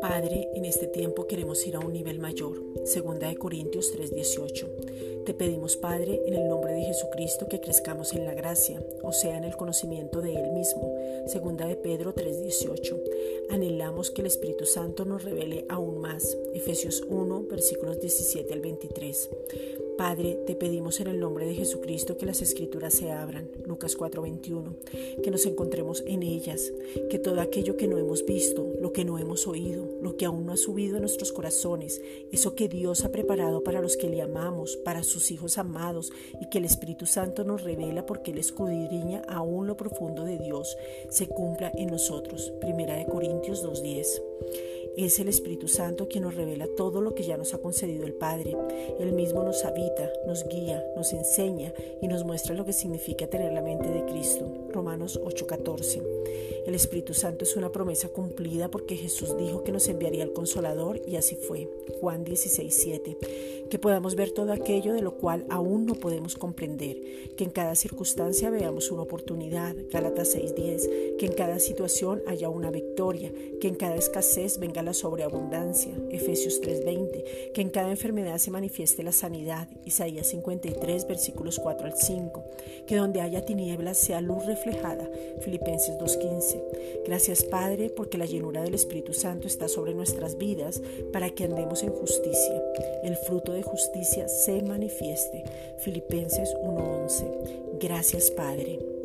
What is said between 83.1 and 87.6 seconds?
haya tinieblas sea luz reflejada, Filipenses 2:15. Gracias